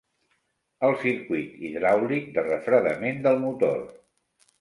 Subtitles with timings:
[0.87, 3.79] El circuit hidràulic de refredament del motor.